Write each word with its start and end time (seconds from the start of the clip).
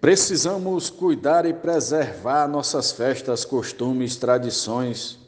Precisamos 0.00 0.90
cuidar 0.90 1.44
e 1.44 1.52
preservar 1.52 2.46
nossas 2.46 2.92
festas, 2.92 3.44
costumes, 3.44 4.16
tradições. 4.16 5.18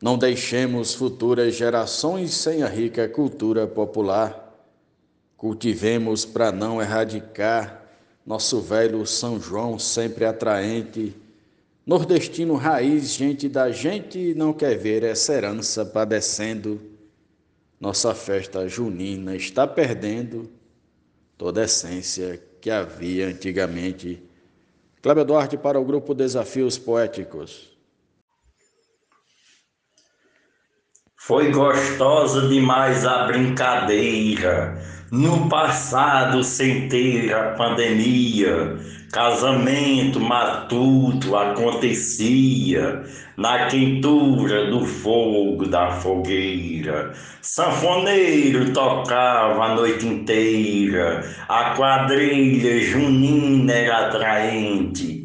Não 0.00 0.16
deixemos 0.16 0.94
futuras 0.94 1.54
gerações 1.54 2.32
sem 2.34 2.62
a 2.62 2.68
rica 2.68 3.08
cultura 3.08 3.66
popular. 3.66 4.54
Cultivemos 5.36 6.24
para 6.24 6.52
não 6.52 6.80
erradicar 6.80 7.82
nosso 8.24 8.60
velho 8.60 9.04
São 9.04 9.40
João 9.40 9.80
sempre 9.80 10.24
atraente. 10.24 11.16
Nordestino 11.84 12.54
raiz, 12.54 13.14
gente 13.14 13.48
da 13.48 13.70
gente, 13.70 14.32
não 14.34 14.52
quer 14.52 14.76
ver 14.76 15.02
essa 15.02 15.32
herança 15.32 15.84
padecendo. 15.84 16.80
Nossa 17.80 18.14
festa 18.14 18.68
junina 18.68 19.34
está 19.34 19.66
perdendo 19.66 20.48
toda 21.36 21.62
a 21.62 21.64
essência 21.64 22.40
que 22.60 22.70
havia 22.70 23.28
antigamente. 23.28 24.22
Cléber 25.02 25.24
Duarte 25.24 25.56
para 25.56 25.78
o 25.78 25.84
grupo 25.84 26.14
Desafios 26.14 26.78
Poéticos. 26.78 27.76
Foi 31.16 31.50
gostosa 31.50 32.48
demais 32.48 33.04
a 33.04 33.26
brincadeira. 33.26 34.95
No 35.10 35.48
passado, 35.48 36.42
sem 36.42 36.88
ter 36.88 37.32
a 37.32 37.52
pandemia, 37.52 38.76
casamento 39.12 40.18
matuto 40.18 41.36
acontecia 41.36 43.04
na 43.36 43.66
quentura 43.66 44.68
do 44.68 44.84
fogo 44.84 45.64
da 45.66 45.92
fogueira. 45.92 47.12
Sanfoneiro 47.40 48.72
tocava 48.72 49.66
a 49.66 49.74
noite 49.76 50.04
inteira, 50.08 51.24
a 51.48 51.76
quadrilha 51.76 52.80
junina 52.80 53.72
era 53.72 54.08
atraente. 54.08 55.15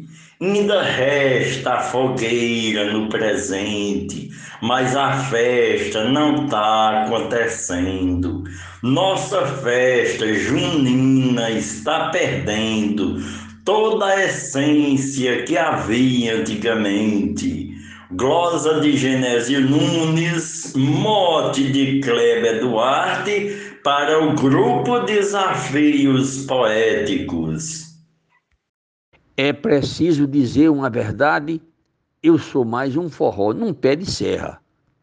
Ainda 0.42 0.82
resta 0.82 1.74
a 1.74 1.80
fogueira 1.82 2.92
no 2.92 3.08
presente, 3.08 4.28
mas 4.60 4.96
a 4.96 5.12
festa 5.12 6.02
não 6.02 6.46
está 6.46 7.04
acontecendo. 7.04 8.42
Nossa 8.82 9.46
festa 9.46 10.34
junina 10.34 11.48
está 11.48 12.08
perdendo 12.08 13.22
toda 13.64 14.06
a 14.06 14.24
essência 14.24 15.44
que 15.44 15.56
havia 15.56 16.38
antigamente 16.38 17.70
glosa 18.10 18.80
de 18.80 18.96
Genésio 18.96 19.60
Nunes, 19.60 20.72
mote 20.74 21.70
de 21.70 22.00
Kleber 22.00 22.58
Duarte 22.58 23.78
para 23.84 24.20
o 24.20 24.34
grupo 24.34 24.98
Desafios 25.02 26.38
Poéticos. 26.46 27.91
É 29.36 29.52
preciso 29.52 30.26
dizer 30.26 30.68
uma 30.68 30.90
verdade, 30.90 31.60
eu 32.22 32.38
sou 32.38 32.64
mais 32.64 32.96
um 32.96 33.08
forró 33.08 33.52
num 33.52 33.72
pé 33.72 33.96
de 33.96 34.04
serra, 34.04 34.60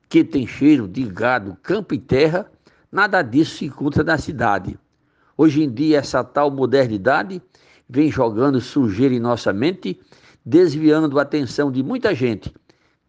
que 0.07 0.23
tem 0.23 0.45
cheiro 0.45 0.87
de 0.87 1.03
gado, 1.03 1.57
campo 1.63 1.93
e 1.93 1.99
terra, 1.99 2.49
nada 2.91 3.21
disso 3.21 3.57
se 3.57 3.65
encontra 3.65 4.03
na 4.03 4.17
cidade. 4.17 4.77
Hoje 5.35 5.63
em 5.63 5.71
dia, 5.71 5.97
essa 5.97 6.23
tal 6.23 6.51
modernidade 6.51 7.41
vem 7.87 8.11
jogando 8.11 8.61
sujeira 8.61 9.15
em 9.15 9.19
nossa 9.19 9.51
mente, 9.51 9.99
desviando 10.45 11.17
a 11.17 11.23
atenção 11.23 11.71
de 11.71 11.81
muita 11.81 12.13
gente 12.13 12.53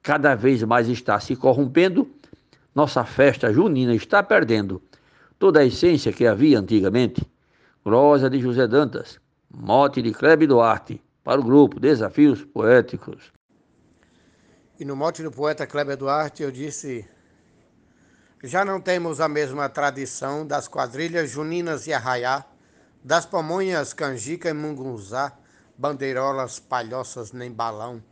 cada 0.02 0.34
vez 0.34 0.62
mais 0.62 0.88
está 0.88 1.20
se 1.20 1.36
corrompendo, 1.36 2.08
nossa 2.74 3.04
festa 3.04 3.52
junina 3.52 3.94
está 3.94 4.22
perdendo 4.22 4.80
toda 5.38 5.60
a 5.60 5.64
essência 5.64 6.12
que 6.12 6.26
havia 6.26 6.58
antigamente. 6.58 7.22
Glosa 7.84 8.28
de 8.28 8.40
José 8.40 8.66
Dantas, 8.66 9.18
mote 9.50 10.02
de 10.02 10.12
Kleber 10.12 10.48
Duarte, 10.48 11.02
para 11.22 11.40
o 11.40 11.44
grupo 11.44 11.80
Desafios 11.80 12.44
Poéticos. 12.44 13.32
E 14.78 14.84
no 14.84 14.96
mote 14.96 15.22
do 15.22 15.30
poeta 15.30 15.66
Kleber 15.66 15.96
Duarte 15.96 16.42
eu 16.42 16.50
disse: 16.50 17.08
Já 18.42 18.64
não 18.64 18.80
temos 18.80 19.20
a 19.20 19.28
mesma 19.28 19.68
tradição 19.68 20.46
das 20.46 20.68
quadrilhas 20.68 21.30
juninas 21.30 21.86
e 21.86 21.92
arraiá, 21.92 22.44
das 23.04 23.26
pamonhas, 23.26 23.92
canjica 23.92 24.48
e 24.48 24.54
mungunzá, 24.54 25.36
bandeirolas, 25.76 26.58
palhoças 26.58 27.32
nem 27.32 27.50
balão 27.50 28.02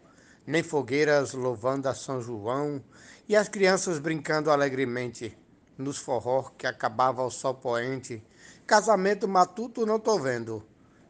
nem 0.48 0.62
fogueiras 0.62 1.34
louvando 1.34 1.91
a 1.91 1.94
São 1.94 2.22
João, 2.22 2.82
e 3.28 3.36
as 3.36 3.50
crianças 3.50 3.98
brincando 3.98 4.50
alegremente 4.50 5.36
nos 5.76 5.98
forró 5.98 6.50
que 6.56 6.66
acabava 6.66 7.22
o 7.22 7.30
sol 7.30 7.52
poente. 7.52 8.24
Casamento 8.66 9.28
matuto 9.28 9.84
não 9.84 10.00
tô 10.00 10.18
vendo. 10.18 10.64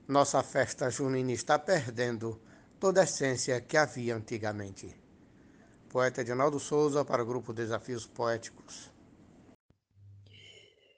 Nossa 0.09 0.43
festa 0.43 0.89
junina 0.89 1.33
está 1.33 1.59
perdendo 1.59 2.41
toda 2.81 3.03
a 3.03 3.05
essência 3.05 3.61
que 3.61 3.77
havia 3.77 4.17
antigamente. 4.17 4.97
Poeta 5.91 6.23
Edinaldo 6.23 6.59
Souza 6.59 7.05
para 7.05 7.23
o 7.23 7.27
grupo 7.27 7.53
Desafios 7.53 8.07
Poéticos. 8.07 8.91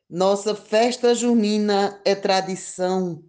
Nossa 0.08 0.54
festa 0.54 1.12
junina 1.12 2.00
é 2.04 2.14
tradição, 2.14 3.24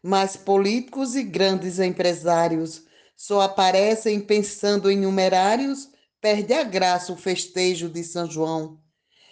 mas 0.00 0.36
políticos 0.36 1.16
e 1.16 1.24
grandes 1.24 1.80
empresários 1.80 2.84
só 3.16 3.40
aparecem 3.40 4.20
pensando 4.20 4.88
em 4.88 4.96
numerários, 4.96 5.88
perde 6.20 6.52
a 6.52 6.62
graça 6.62 7.12
o 7.12 7.16
festejo 7.16 7.88
de 7.88 8.04
São 8.04 8.30
João. 8.30 8.80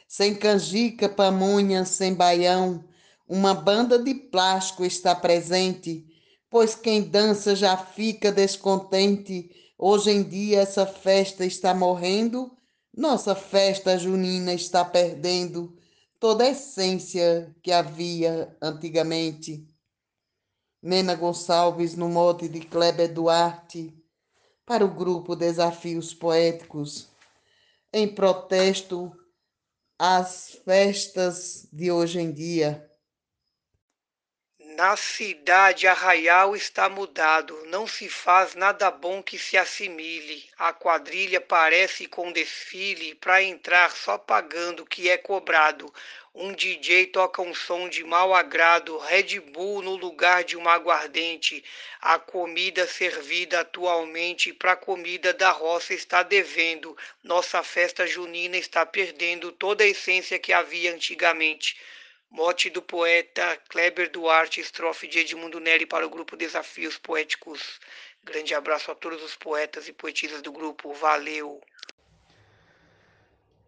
Sem 0.08 0.34
canjica, 0.34 1.08
pamonha, 1.08 1.84
sem 1.84 2.14
baião, 2.14 2.84
uma 3.28 3.54
banda 3.54 3.98
de 3.98 4.14
plástico 4.14 4.84
está 4.84 5.14
presente, 5.14 6.06
pois 6.48 6.74
quem 6.74 7.02
dança 7.02 7.54
já 7.54 7.76
fica 7.76 8.32
descontente. 8.32 9.50
Hoje 9.76 10.10
em 10.10 10.22
dia 10.22 10.60
essa 10.60 10.86
festa 10.86 11.44
está 11.44 11.74
morrendo, 11.74 12.56
nossa 12.96 13.34
festa 13.34 13.98
junina 13.98 14.54
está 14.54 14.84
perdendo 14.84 15.76
toda 16.18 16.44
a 16.44 16.50
essência 16.50 17.54
que 17.62 17.70
havia 17.70 18.56
antigamente. 18.60 19.68
Nena 20.82 21.14
Gonçalves 21.14 21.94
no 21.94 22.08
mote 22.08 22.48
de 22.48 22.60
Kleber 22.60 23.12
Duarte, 23.12 23.94
para 24.64 24.84
o 24.84 24.94
grupo 24.94 25.34
Desafios 25.34 26.14
Poéticos, 26.14 27.08
em 27.92 28.06
protesto 28.06 29.12
às 29.98 30.58
festas 30.64 31.66
de 31.72 31.90
hoje 31.90 32.20
em 32.20 32.30
dia. 32.30 32.88
Na 34.78 34.96
cidade 34.96 35.88
arraial 35.88 36.54
está 36.54 36.88
mudado, 36.88 37.64
não 37.66 37.84
se 37.84 38.08
faz 38.08 38.54
nada 38.54 38.92
bom 38.92 39.20
que 39.20 39.36
se 39.36 39.56
assimile. 39.56 40.48
A 40.56 40.72
quadrilha 40.72 41.40
parece 41.40 42.06
com 42.06 42.30
desfile, 42.30 43.16
para 43.16 43.42
entrar 43.42 43.90
só 43.90 44.16
pagando 44.16 44.84
o 44.84 44.86
que 44.86 45.10
é 45.10 45.16
cobrado. 45.16 45.92
Um 46.32 46.52
DJ 46.52 47.06
toca 47.06 47.42
um 47.42 47.52
som 47.52 47.88
de 47.88 48.04
mau 48.04 48.32
agrado, 48.32 48.96
Red 48.98 49.40
Bull 49.40 49.82
no 49.82 49.96
lugar 49.96 50.44
de 50.44 50.56
uma 50.56 50.74
aguardente. 50.74 51.64
A 52.00 52.16
comida 52.16 52.86
servida 52.86 53.62
atualmente 53.62 54.52
para 54.52 54.76
comida 54.76 55.34
da 55.34 55.50
roça 55.50 55.92
está 55.92 56.22
devendo. 56.22 56.96
Nossa 57.24 57.64
festa 57.64 58.06
junina 58.06 58.56
está 58.56 58.86
perdendo 58.86 59.50
toda 59.50 59.82
a 59.82 59.88
essência 59.88 60.38
que 60.38 60.52
havia 60.52 60.94
antigamente. 60.94 61.76
Mote 62.30 62.68
do 62.68 62.82
poeta 62.82 63.56
Kleber 63.68 64.10
Duarte, 64.10 64.60
estrofe 64.60 65.08
de 65.08 65.20
Edmundo 65.20 65.58
Neri 65.58 65.86
para 65.86 66.06
o 66.06 66.10
grupo 66.10 66.36
Desafios 66.36 66.98
Poéticos. 66.98 67.80
Grande 68.22 68.54
abraço 68.54 68.90
a 68.90 68.94
todos 68.94 69.22
os 69.22 69.34
poetas 69.34 69.88
e 69.88 69.92
poetisas 69.94 70.42
do 70.42 70.52
grupo. 70.52 70.92
Valeu! 70.92 71.60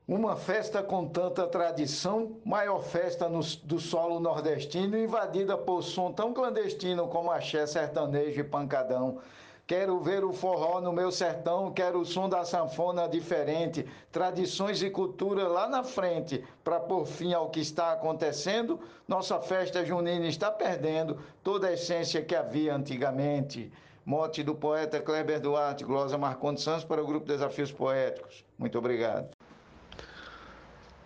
Uma 0.06 0.36
festa 0.36 0.82
com 0.82 1.08
tanta 1.08 1.46
tradição, 1.46 2.38
maior 2.44 2.82
festa 2.82 3.28
no, 3.28 3.40
do 3.62 3.78
solo 3.78 4.20
nordestino, 4.20 4.98
invadida 4.98 5.56
por 5.56 5.82
som 5.82 6.12
tão 6.12 6.34
clandestino 6.34 7.08
como 7.08 7.30
axé 7.30 7.66
sertanejo 7.66 8.40
e 8.40 8.44
pancadão. 8.44 9.22
Quero 9.70 10.00
ver 10.00 10.24
o 10.24 10.32
forró 10.32 10.80
no 10.80 10.92
meu 10.92 11.12
sertão, 11.12 11.70
quero 11.70 12.00
o 12.00 12.04
som 12.04 12.28
da 12.28 12.44
sanfona 12.44 13.08
diferente, 13.08 13.86
tradições 14.10 14.82
e 14.82 14.90
cultura 14.90 15.46
lá 15.46 15.68
na 15.68 15.84
frente, 15.84 16.42
para 16.64 16.80
pôr 16.80 17.06
fim 17.06 17.32
ao 17.32 17.50
que 17.50 17.60
está 17.60 17.92
acontecendo. 17.92 18.80
Nossa 19.06 19.38
festa 19.38 19.86
junina 19.86 20.26
está 20.26 20.50
perdendo 20.50 21.18
toda 21.44 21.68
a 21.68 21.72
essência 21.74 22.20
que 22.20 22.34
havia 22.34 22.74
antigamente. 22.74 23.70
Mote 24.04 24.42
do 24.42 24.56
poeta 24.56 24.98
Kleber 24.98 25.40
Duarte, 25.40 25.84
Glosa 25.84 26.18
Marcondes 26.18 26.64
Santos 26.64 26.82
para 26.82 27.00
o 27.00 27.06
grupo 27.06 27.28
Desafios 27.28 27.70
Poéticos. 27.70 28.44
Muito 28.58 28.76
obrigado. 28.76 29.28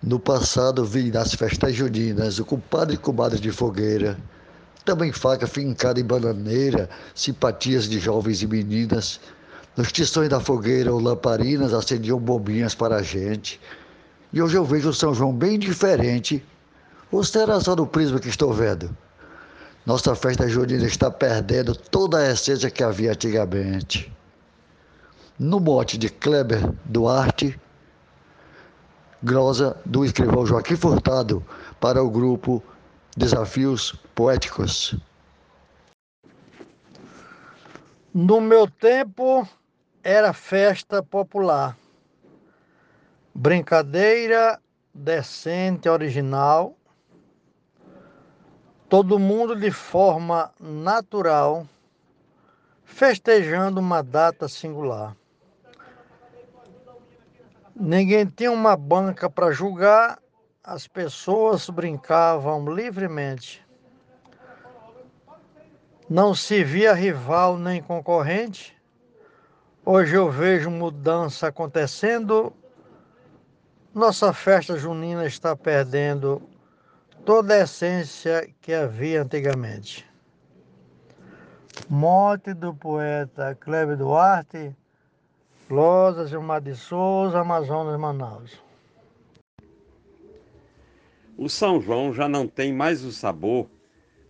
No 0.03 0.19
passado 0.19 0.87
vi 0.87 1.11
nas 1.11 1.35
festas 1.35 1.75
juninas 1.75 2.39
o 2.39 2.47
compadre 2.47 2.95
e 2.95 2.99
comadre 2.99 3.39
de 3.39 3.53
fogueira, 3.53 4.19
também 4.85 5.13
faca 5.13 5.47
fincada 5.47 5.99
em 5.99 6.05
bananeira, 6.05 6.91
simpatias 7.15 7.89
de 7.89 7.99
jovens 7.99 8.43
e 8.43 8.47
meninas. 8.47 9.19
Nos 9.77 9.91
tições 9.91 10.29
da 10.29 10.41
fogueira 10.41 10.93
ou 10.93 11.01
lamparinas 11.01 11.73
acendiam 11.73 12.19
bombinhas 12.19 12.75
para 12.75 12.97
a 12.97 13.03
gente. 13.03 13.61
E 14.33 14.43
hoje 14.43 14.57
eu 14.57 14.65
vejo 14.65 14.91
o 14.91 14.95
São 14.95 15.15
João 15.15 15.33
bem 15.33 15.59
diferente. 15.59 16.45
Ou 17.11 17.25
será 17.25 17.59
só 17.61 17.75
no 17.75 17.87
prisma 17.87 18.21
que 18.21 18.29
estou 18.29 18.53
vendo? 18.53 18.95
Nossa 19.87 20.15
festa 20.15 20.49
junina 20.49 20.87
está 20.87 21.11
perdendo 21.11 21.75
toda 21.75 22.19
a 22.19 22.33
essência 22.33 22.71
que 22.71 22.83
havia 22.83 23.13
antigamente. 23.13 24.13
No 25.39 25.61
mote 25.61 25.99
de 25.99 26.09
Kleber 26.09 26.73
Duarte, 26.85 27.59
glosa 29.23 29.77
do 29.85 30.05
escrivão 30.05 30.47
Joaquim 30.47 30.77
Furtado 30.77 31.45
para 31.81 32.03
o 32.03 32.11
grupo 32.11 32.63
Desafios 33.17 33.93
Poéticos. 34.13 34.97
No 38.13 38.41
meu 38.41 38.69
tempo 38.69 39.49
era 40.03 40.33
festa 40.33 41.01
popular. 41.01 41.77
Brincadeira 43.33 44.61
decente, 44.93 45.89
original. 45.89 46.77
Todo 48.89 49.17
mundo 49.19 49.55
de 49.55 49.71
forma 49.71 50.53
natural, 50.59 51.69
festejando 52.85 53.79
uma 53.79 54.03
data 54.03 54.49
singular. 54.49 55.17
Ninguém 57.77 58.27
tinha 58.27 58.51
uma 58.51 58.77
banca 58.77 59.31
para 59.31 59.53
julgar, 59.53 60.21
as 60.65 60.87
pessoas 60.87 61.69
brincavam 61.69 62.75
livremente. 62.75 63.63
Não 66.09 66.35
se 66.35 66.65
via 66.65 66.95
rival 66.95 67.59
nem 67.59 67.83
concorrente. 67.83 68.75
Hoje 69.85 70.15
eu 70.15 70.31
vejo 70.31 70.71
mudança 70.71 71.49
acontecendo. 71.49 72.51
Nossa 73.95 74.33
festa 74.33 74.79
junina 74.79 75.27
está 75.27 75.55
perdendo 75.55 76.43
toda 77.27 77.55
a 77.55 77.59
essência 77.59 78.49
que 78.63 78.73
havia 78.73 79.21
antigamente. 79.21 80.09
Morte 81.91 82.55
do 82.55 82.75
poeta 82.75 83.55
Cleber 83.61 83.99
Duarte 83.99 84.75
Losa, 85.69 86.27
Gilmar 86.27 86.61
de 86.61 86.75
Souza, 86.75 87.41
Amazonas, 87.41 87.99
Manaus. 87.99 88.65
O 91.37 91.49
São 91.49 91.81
João 91.81 92.13
já 92.13 92.29
não 92.29 92.47
tem 92.47 92.73
mais 92.73 93.05
o 93.05 93.13
sabor 93.13 93.69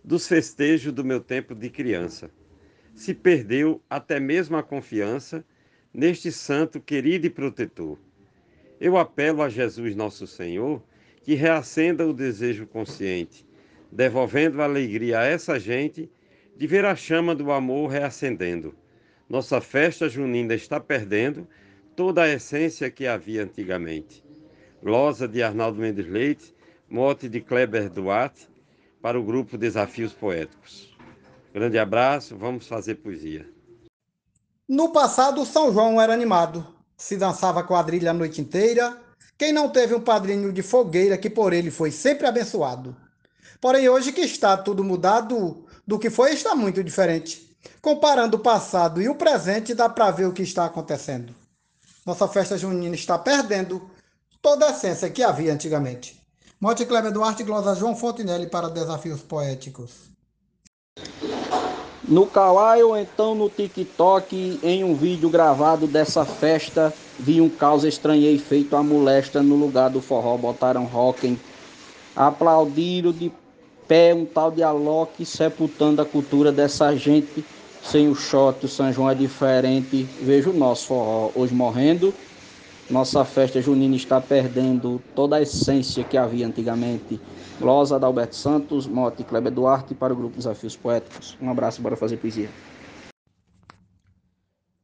dos 0.03 0.27
festejos 0.27 0.91
do 0.91 1.03
meu 1.03 1.19
tempo 1.19 1.53
de 1.53 1.69
criança. 1.69 2.29
Se 2.93 3.13
perdeu 3.13 3.81
até 3.89 4.19
mesmo 4.19 4.57
a 4.57 4.63
confiança 4.63 5.43
neste 5.93 6.31
santo 6.31 6.79
querido 6.79 7.27
e 7.27 7.29
protetor. 7.29 7.97
Eu 8.79 8.97
apelo 8.97 9.41
a 9.41 9.49
Jesus 9.49 9.95
Nosso 9.95 10.27
Senhor 10.27 10.81
que 11.23 11.33
reacenda 11.33 12.05
o 12.07 12.13
desejo 12.13 12.67
consciente, 12.67 13.45
devolvendo 13.91 14.61
alegria 14.61 15.19
a 15.19 15.25
essa 15.25 15.59
gente 15.59 16.09
de 16.55 16.67
ver 16.67 16.85
a 16.85 16.95
chama 16.95 17.33
do 17.33 17.51
amor 17.51 17.89
reacendendo 17.89 18.75
nossa 19.27 19.59
festa 19.59 20.07
junina 20.07 20.53
está 20.53 20.79
perdendo 20.79 21.47
toda 21.95 22.21
a 22.21 22.29
essência 22.29 22.91
que 22.91 23.07
havia 23.07 23.43
antigamente. 23.43 24.23
Glosa 24.83 25.27
de 25.27 25.41
Arnaldo 25.41 25.81
Mendes 25.81 26.07
Leite, 26.07 26.53
mote 26.95 27.27
de 27.27 27.41
Kleber 27.41 27.89
Duarte, 27.89 28.47
para 29.01 29.19
o 29.19 29.23
grupo 29.23 29.57
Desafios 29.57 30.13
Poéticos. 30.13 30.95
Grande 31.53 31.77
abraço, 31.77 32.37
vamos 32.37 32.69
fazer 32.69 32.95
poesia. 32.95 33.45
No 34.65 34.93
passado, 34.93 35.45
São 35.45 35.73
João 35.73 35.99
era 35.99 36.13
animado. 36.13 36.65
Se 36.95 37.17
dançava 37.17 37.65
quadrilha 37.65 38.11
a 38.11 38.13
noite 38.13 38.39
inteira. 38.39 38.97
Quem 39.37 39.51
não 39.51 39.69
teve 39.69 39.93
um 39.93 39.99
padrinho 39.99 40.53
de 40.53 40.61
fogueira 40.61 41.17
que 41.17 41.29
por 41.29 41.51
ele 41.51 41.69
foi 41.69 41.91
sempre 41.91 42.27
abençoado. 42.27 42.95
Porém, 43.59 43.89
hoje 43.89 44.13
que 44.13 44.21
está 44.21 44.55
tudo 44.55 44.81
mudado, 44.81 45.65
do 45.85 45.99
que 45.99 46.09
foi 46.09 46.31
está 46.31 46.55
muito 46.55 46.81
diferente. 46.81 47.57
Comparando 47.81 48.37
o 48.37 48.39
passado 48.39 49.01
e 49.01 49.09
o 49.09 49.15
presente, 49.15 49.73
dá 49.73 49.89
para 49.89 50.11
ver 50.11 50.27
o 50.27 50.33
que 50.33 50.43
está 50.43 50.63
acontecendo. 50.63 51.35
Nossa 52.05 52.25
festa 52.29 52.57
junina 52.57 52.95
está 52.95 53.19
perdendo 53.19 53.91
toda 54.41 54.67
a 54.67 54.71
essência 54.71 55.09
que 55.09 55.21
havia 55.21 55.51
antigamente. 55.51 56.24
Monte 56.65 56.83
Kleber 56.83 57.11
Duarte 57.11 57.43
glosa 57.43 57.75
João 57.75 57.95
Fontinelli 57.95 58.47
para 58.47 58.69
Desafios 58.69 59.21
Poéticos. 59.21 60.09
No 62.07 62.25
Kawaii 62.25 62.81
ou 62.81 62.97
então 62.97 63.35
no 63.35 63.47
TikTok, 63.47 64.59
em 64.63 64.83
um 64.83 64.95
vídeo 64.95 65.29
gravado 65.29 65.85
dessa 65.85 66.25
festa, 66.25 66.91
vi 67.19 67.39
um 67.39 67.49
caos 67.49 67.83
estranhei 67.83 68.39
feito 68.39 68.75
a 68.75 68.81
molesta 68.81 69.43
no 69.43 69.55
lugar 69.55 69.91
do 69.91 70.01
forró, 70.01 70.37
botaram 70.37 70.85
rock, 70.85 71.37
aplaudiram 72.15 73.11
de 73.11 73.31
pé 73.87 74.15
um 74.15 74.25
tal 74.25 74.49
de 74.49 74.63
Alok 74.63 75.23
sepultando 75.23 76.01
a 76.01 76.05
cultura 76.05 76.51
dessa 76.51 76.95
gente 76.95 77.45
sem 77.83 78.09
o 78.09 78.15
shot, 78.15 78.65
o 78.65 78.67
São 78.67 78.91
João 78.91 79.11
é 79.11 79.13
diferente. 79.13 80.01
Vejo 80.19 80.49
o 80.49 80.57
nosso 80.57 80.87
forró 80.87 81.29
hoje 81.35 81.53
morrendo. 81.53 82.11
Nossa 82.89 83.25
festa 83.25 83.59
junina 83.61 83.95
está 83.95 84.21
perdendo 84.21 85.01
toda 85.15 85.37
a 85.37 85.41
essência 85.41 86.03
que 86.03 86.17
havia 86.17 86.45
antigamente. 86.45 87.19
Glosa 87.59 87.99
da 87.99 88.05
Alberto 88.05 88.35
Santos, 88.35 88.85
Mote 88.85 89.23
Kleber 89.23 89.51
Duarte 89.51 89.95
para 89.95 90.13
o 90.13 90.15
grupo 90.15 90.37
Desafios 90.37 90.75
Poéticos. 90.75 91.35
Um 91.41 91.49
abraço, 91.49 91.81
bora 91.81 91.95
fazer 91.95 92.17
poesia. 92.17 92.49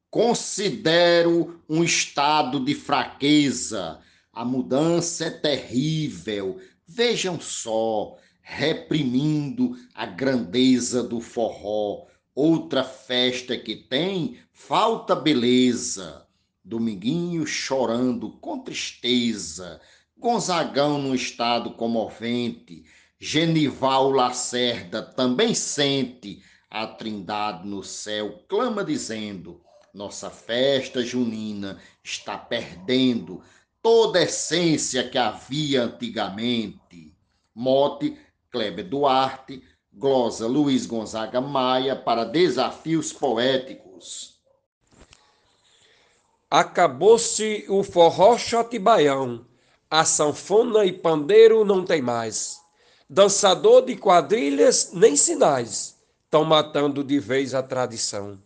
Considero 0.09 1.61
um 1.69 1.83
estado 1.83 2.59
de 2.59 2.73
fraqueza. 2.73 3.99
A 4.33 4.43
mudança 4.43 5.25
é 5.25 5.29
terrível. 5.29 6.59
Vejam 6.87 7.39
só, 7.39 8.17
reprimindo 8.41 9.75
a 9.93 10.05
grandeza 10.05 11.03
do 11.03 11.21
forró 11.21 12.07
Outra 12.33 12.83
festa 12.83 13.57
que 13.57 13.75
tem, 13.75 14.37
falta 14.53 15.13
beleza. 15.13 16.25
Dominguinho 16.63 17.45
chorando 17.45 18.31
com 18.39 18.59
tristeza. 18.59 19.81
Gonzagão 20.17 20.99
num 20.99 21.15
estado 21.15 21.71
comovente. 21.71 22.85
Genival 23.19 24.11
Lacerda 24.11 25.01
também 25.01 25.53
sente. 25.55 26.43
A 26.69 26.87
trindade 26.87 27.67
no 27.67 27.83
céu 27.83 28.45
clama 28.47 28.83
dizendo: 28.83 29.61
Nossa 29.93 30.29
festa 30.29 31.03
junina 31.03 31.81
está 32.03 32.37
perdendo 32.37 33.41
toda 33.81 34.19
a 34.19 34.23
essência 34.23 35.09
que 35.09 35.17
havia 35.17 35.83
antigamente. 35.83 37.15
Mote 37.53 38.17
Kleber 38.49 38.87
Duarte, 38.87 39.61
Glosa 39.91 40.47
Luiz 40.47 40.85
Gonzaga 40.85 41.41
Maia 41.41 41.95
para 41.95 42.23
Desafios 42.23 43.11
Poéticos. 43.11 44.30
Acabou-se 46.51 47.65
o 47.69 47.81
forró 47.81 48.37
shot 48.37 48.77
baião, 48.77 49.45
a 49.89 50.03
sanfona 50.03 50.83
e 50.83 50.91
pandeiro 50.91 51.63
não 51.63 51.85
tem 51.85 52.01
mais. 52.01 52.59
Dançador 53.09 53.85
de 53.85 53.95
quadrilhas 53.95 54.91
nem 54.91 55.15
sinais, 55.15 55.95
estão 56.25 56.43
matando 56.43 57.05
de 57.05 57.19
vez 57.19 57.55
a 57.55 57.63
tradição. 57.63 58.37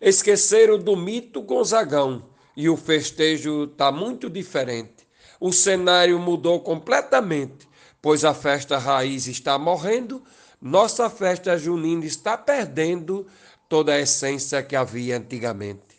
Esqueceram 0.00 0.76
do 0.76 0.96
mito 0.96 1.40
Gonzagão 1.40 2.24
e 2.56 2.68
o 2.68 2.76
festejo 2.76 3.68
tá 3.68 3.92
muito 3.92 4.28
diferente. 4.28 5.06
O 5.38 5.52
cenário 5.52 6.18
mudou 6.18 6.58
completamente, 6.58 7.68
pois 8.02 8.24
a 8.24 8.34
festa 8.34 8.78
raiz 8.78 9.28
está 9.28 9.56
morrendo 9.56 10.24
nossa 10.60 11.10
festa 11.10 11.58
junina 11.58 12.06
está 12.06 12.38
perdendo 12.38 13.26
toda 13.68 13.92
a 13.92 14.00
essência 14.00 14.62
que 14.62 14.74
havia 14.74 15.18
antigamente. 15.18 15.93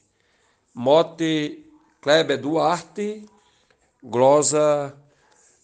Mote 0.78 1.66
Kleber 2.02 2.38
Duarte, 2.38 3.26
glosa 4.04 4.94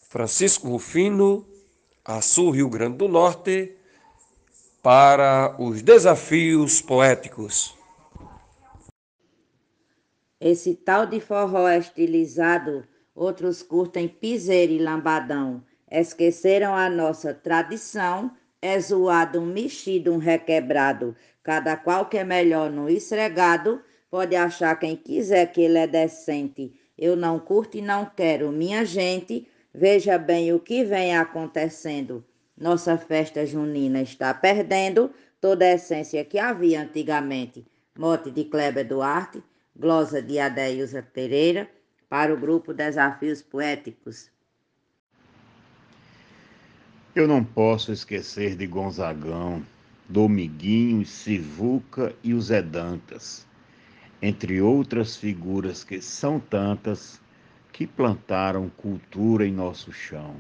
Francisco 0.08 0.70
Rufino, 0.70 1.46
Açu, 2.06 2.50
Rio 2.52 2.70
Grande 2.70 2.96
do 2.96 3.10
Norte, 3.10 3.76
para 4.82 5.54
os 5.60 5.82
desafios 5.82 6.82
poéticos. 6.82 7.78
Esse 10.40 10.76
tal 10.76 11.06
de 11.06 11.20
forró 11.20 11.68
estilizado, 11.68 12.88
outros 13.14 13.62
curtem 13.62 14.08
piseira 14.08 14.72
e 14.72 14.80
lambadão, 14.80 15.62
esqueceram 15.92 16.74
a 16.74 16.90
nossa 16.90 17.34
tradição 17.34 18.32
é 18.62 18.80
zoado 18.80 19.42
um 19.42 19.46
mexido, 19.46 20.14
um 20.14 20.18
requebrado, 20.18 21.16
cada 21.44 21.76
qual 21.76 22.06
que 22.06 22.18
é 22.18 22.24
melhor 22.24 22.70
no 22.70 22.88
esfregado, 22.88 23.82
pode 24.12 24.36
achar 24.36 24.78
quem 24.78 24.98
quiser 24.98 25.52
que 25.54 25.62
ele 25.62 25.78
é 25.78 25.88
decente. 25.88 26.74
Eu 26.98 27.16
não 27.16 27.40
curto 27.40 27.78
e 27.78 27.82
não 27.82 28.06
quero, 28.06 28.52
minha 28.52 28.86
gente, 28.86 29.48
veja 29.74 30.18
bem 30.18 30.54
o 30.54 30.60
que 30.60 30.84
vem 30.84 31.18
acontecendo. 31.18 32.24
Nossa 32.58 32.98
festa 32.98 33.46
junina 33.46 34.02
está 34.02 34.34
perdendo 34.34 35.10
toda 35.40 35.66
a 35.66 35.74
essência 35.74 36.26
que 36.26 36.38
havia 36.38 36.82
antigamente. 36.82 37.66
Mote 37.98 38.30
de 38.30 38.44
Kleber 38.44 38.88
Duarte, 38.88 39.42
glosa 39.76 40.22
de 40.22 40.38
Adeilza 40.38 41.02
Pereira, 41.02 41.70
para 42.10 42.34
o 42.34 42.38
grupo 42.38 42.74
Desafios 42.74 43.42
Poéticos. 43.42 44.30
Eu 47.16 47.28
não 47.28 47.44
posso 47.44 47.92
esquecer 47.92 48.56
de 48.56 48.68
Gonzagão, 48.68 49.66
Domiguinho, 50.08 51.06
Sivuca 51.06 52.14
e 52.24 52.34
os 52.34 52.52
Edantas, 52.52 53.46
entre 54.22 54.62
outras 54.62 55.18
figuras 55.18 55.84
que 55.84 56.00
são 56.00 56.40
tantas 56.40 57.20
que 57.72 57.88
plantaram 57.88 58.70
cultura 58.70 59.48
em 59.48 59.52
nosso 59.52 59.92
chão. 59.92 60.36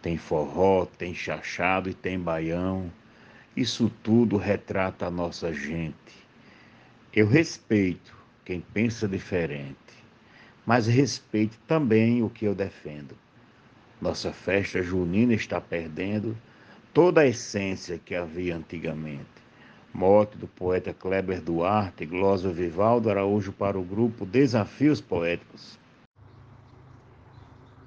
Tem 0.00 0.16
forró, 0.16 0.86
tem 0.86 1.14
chachado 1.14 1.90
e 1.90 1.94
tem 1.94 2.18
baião. 2.18 2.92
Isso 3.56 3.90
tudo 4.02 4.36
retrata 4.36 5.06
a 5.06 5.10
nossa 5.10 5.52
gente. 5.52 6.22
Eu 7.12 7.26
respeito 7.26 8.16
quem 8.44 8.60
pensa 8.60 9.08
diferente, 9.08 9.76
mas 10.64 10.86
respeite 10.86 11.58
também 11.66 12.22
o 12.22 12.30
que 12.30 12.44
eu 12.44 12.54
defendo. 12.54 13.16
Nossa 14.00 14.32
festa 14.32 14.82
junina 14.82 15.34
está 15.34 15.60
perdendo 15.60 16.36
toda 16.92 17.22
a 17.22 17.26
essência 17.26 18.00
que 18.04 18.14
havia 18.14 18.56
antigamente. 18.56 19.31
Mote 19.94 20.38
do 20.38 20.48
poeta 20.48 20.94
Kleber 20.94 21.42
Duarte, 21.42 22.06
glosa 22.06 22.50
Vivaldo 22.50 23.10
Araújo 23.10 23.52
para 23.52 23.78
o 23.78 23.82
grupo 23.82 24.24
Desafios 24.24 25.02
Poéticos. 25.02 25.78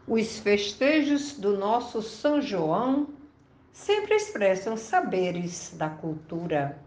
Os 0.08 0.38
festejos 0.38 1.34
do 1.34 1.58
nosso 1.58 2.04
São 2.04 2.40
João 2.40 3.08
sempre 3.74 4.14
expressam 4.14 4.78
saberes 4.78 5.74
da 5.76 5.90
cultura, 5.90 6.78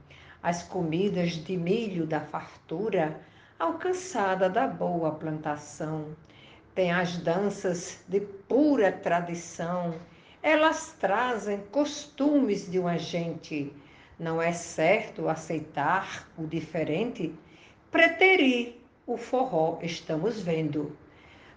as 0.41 0.63
comidas 0.63 1.33
de 1.33 1.57
milho 1.57 2.07
da 2.07 2.21
fartura, 2.21 3.21
alcançada 3.59 4.49
da 4.49 4.69
boa 4.69 5.11
plantação. 5.11 6.17
Tem 6.77 6.93
as 6.93 7.19
danças 7.19 7.99
de 8.07 8.21
pura 8.21 8.93
tradição, 8.93 9.97
elas 10.41 10.95
trazem 11.01 11.59
costumes 11.73 12.71
de 12.71 12.79
uma 12.79 12.97
gente. 12.97 13.73
Não 14.19 14.43
é 14.43 14.53
certo 14.53 15.29
aceitar 15.29 16.29
o 16.37 16.45
diferente, 16.45 17.33
preterir 17.89 18.75
o 19.07 19.17
forró 19.17 19.79
estamos 19.81 20.41
vendo. 20.41 20.97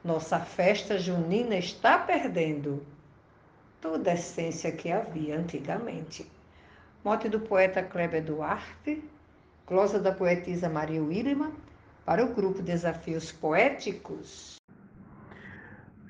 Nossa 0.04 0.40
festa 0.40 1.00
junina 1.00 1.56
está 1.56 1.98
perdendo 1.98 2.86
toda 3.82 4.12
a 4.12 4.14
essência 4.14 4.72
que 4.72 4.92
havia 4.92 5.40
antigamente. 5.40 6.30
Mote 7.04 7.28
do 7.28 7.40
poeta 7.40 7.82
Kleber 7.82 8.24
Duarte, 8.24 9.04
glosa 9.66 10.00
da 10.00 10.12
poetisa 10.12 10.70
Maria 10.70 11.02
Willima, 11.02 11.52
para 12.06 12.24
o 12.24 12.32
grupo 12.32 12.62
Desafios 12.62 13.32
Poéticos. 13.32 14.58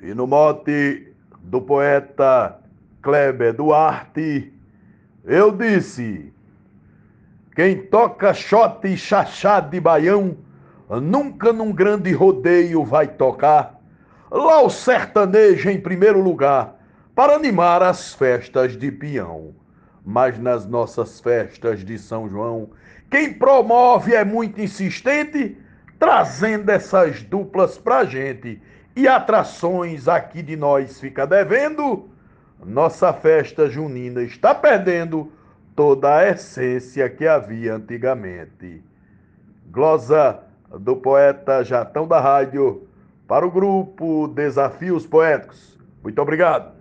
E 0.01 0.13
no 0.13 0.27
mote 0.27 1.13
do 1.39 1.61
poeta 1.61 2.59
Kleber 3.01 3.53
Duarte, 3.53 4.53
eu 5.23 5.51
disse: 5.51 6.33
quem 7.55 7.77
toca 7.77 8.33
shot 8.33 8.87
e 8.87 8.97
chachá 8.97 9.59
de 9.59 9.79
baião, 9.79 10.37
nunca 10.89 11.51
num 11.51 11.71
grande 11.71 12.11
rodeio 12.11 12.83
vai 12.83 13.07
tocar 13.07 13.81
lá 14.31 14.61
o 14.61 14.69
sertanejo 14.69 15.69
em 15.69 15.79
primeiro 15.79 16.21
lugar, 16.21 16.79
para 17.13 17.35
animar 17.35 17.83
as 17.83 18.13
festas 18.13 18.77
de 18.77 18.89
peão. 18.89 19.53
Mas 20.03 20.39
nas 20.39 20.65
nossas 20.65 21.19
festas 21.19 21.83
de 21.83 21.99
São 21.99 22.29
João, 22.29 22.69
quem 23.09 23.33
promove 23.33 24.15
é 24.15 24.23
muito 24.23 24.61
insistente, 24.61 25.57
trazendo 25.99 26.69
essas 26.69 27.21
duplas 27.21 27.77
pra 27.77 28.05
gente. 28.05 28.61
E 28.95 29.07
atrações 29.07 30.07
aqui 30.07 30.41
de 30.41 30.55
nós 30.55 30.99
fica 30.99 31.27
devendo. 31.27 32.09
Nossa 32.65 33.13
festa 33.13 33.69
junina 33.69 34.23
está 34.23 34.55
perdendo 34.55 35.31
toda 35.75 36.17
a 36.17 36.29
essência 36.29 37.09
que 37.09 37.27
havia 37.27 37.75
antigamente. 37.75 38.83
Glosa 39.69 40.39
do 40.79 40.95
poeta 40.95 41.63
Jatão 41.63 42.07
da 42.07 42.19
Rádio 42.19 42.87
para 43.27 43.45
o 43.45 43.51
grupo 43.51 44.27
Desafios 44.27 45.05
Poéticos. 45.05 45.79
Muito 46.03 46.21
obrigado. 46.21 46.80